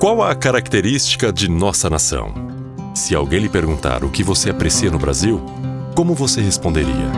[0.00, 2.32] Qual a característica de nossa nação?
[2.94, 5.42] Se alguém lhe perguntar o que você aprecia no Brasil,
[5.94, 7.12] como você responderia?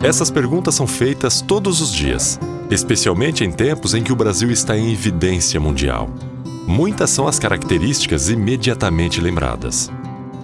[0.00, 2.38] Essas perguntas são feitas todos os dias,
[2.70, 6.08] especialmente em tempos em que o Brasil está em evidência mundial.
[6.64, 9.90] Muitas são as características imediatamente lembradas: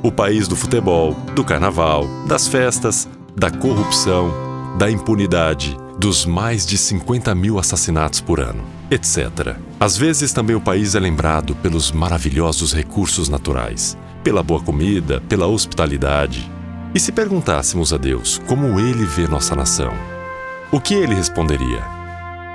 [0.03, 4.33] o país do futebol, do carnaval, das festas, da corrupção,
[4.77, 9.57] da impunidade, dos mais de 50 mil assassinatos por ano, etc.
[9.81, 15.47] Às vezes também o país é lembrado pelos maravilhosos recursos naturais, pela boa comida, pela
[15.47, 16.51] hospitalidade.
[16.95, 19.93] E se perguntássemos a Deus como ele vê nossa nação,
[20.71, 21.83] o que ele responderia?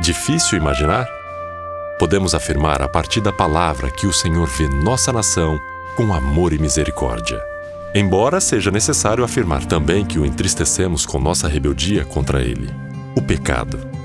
[0.01, 1.07] Difícil imaginar?
[1.99, 5.59] Podemos afirmar a partir da palavra que o Senhor vê nossa nação
[5.95, 7.41] com amor e misericórdia.
[7.95, 12.69] Embora seja necessário afirmar também que o entristecemos com nossa rebeldia contra ele,
[13.15, 13.96] o pecado.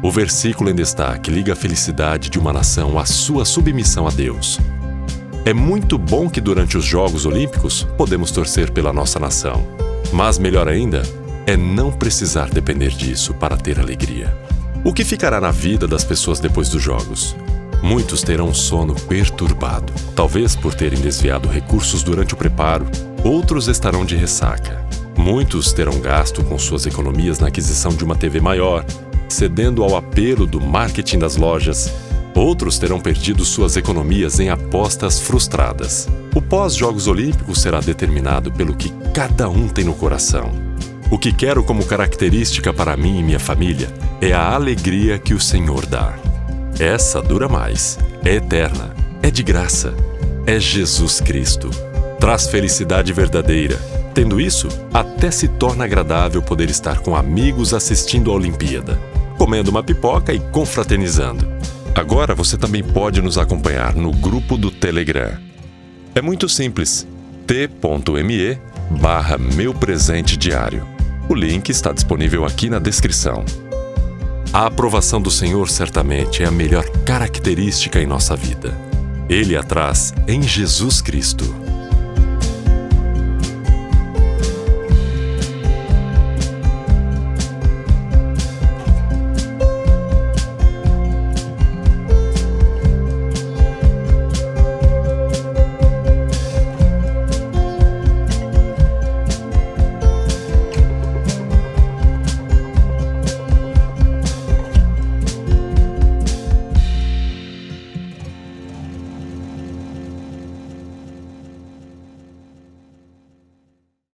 [0.00, 4.60] O versículo em destaque liga a felicidade de uma nação à sua submissão a Deus.
[5.44, 9.66] É muito bom que durante os Jogos Olímpicos podemos torcer pela nossa nação,
[10.12, 11.02] mas melhor ainda
[11.46, 14.32] é não precisar depender disso para ter alegria.
[14.84, 17.34] O que ficará na vida das pessoas depois dos Jogos?
[17.82, 22.86] Muitos terão sono perturbado, talvez por terem desviado recursos durante o preparo,
[23.24, 24.86] outros estarão de ressaca.
[25.16, 28.84] Muitos terão gasto com suas economias na aquisição de uma TV maior,
[29.28, 31.92] cedendo ao apelo do marketing das lojas.
[32.34, 36.08] Outros terão perdido suas economias em apostas frustradas.
[36.34, 40.52] O pós-Jogos Olímpicos será determinado pelo que cada um tem no coração.
[41.10, 45.40] O que quero como característica para mim e minha família é a alegria que o
[45.40, 46.14] Senhor dá.
[46.78, 49.94] Essa dura mais, é eterna, é de graça,
[50.46, 51.70] é Jesus Cristo.
[52.20, 53.80] Traz felicidade verdadeira.
[54.12, 59.00] Tendo isso, até se torna agradável poder estar com amigos assistindo a Olimpíada,
[59.48, 61.48] comendo uma pipoca e confraternizando.
[61.94, 65.38] Agora você também pode nos acompanhar no grupo do Telegram.
[66.14, 67.06] É muito simples.
[67.46, 68.58] t.me
[69.00, 70.86] barra meu presente diário.
[71.30, 73.42] O link está disponível aqui na descrição.
[74.52, 78.76] A aprovação do Senhor certamente é a melhor característica em nossa vida.
[79.30, 81.67] Ele a traz em Jesus Cristo.